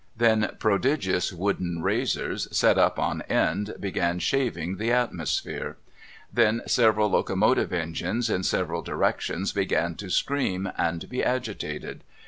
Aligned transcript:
Then, 0.17 0.49
i)rodigious 0.59 1.31
wooden 1.31 1.83
razors, 1.83 2.47
set 2.51 2.79
up 2.79 2.97
on 2.97 3.21
end, 3.29 3.75
began 3.79 4.17
shaving 4.17 4.77
the 4.77 4.91
atmosphere. 4.91 5.77
Then, 6.33 6.63
several 6.65 7.11
locomotive 7.11 7.71
engines 7.71 8.27
in 8.27 8.41
several 8.41 8.81
directions 8.81 9.51
began 9.53 9.93
to 9.97 10.09
scream 10.09 10.71
and 10.75 11.07
be 11.07 11.23
agitated. 11.23 12.03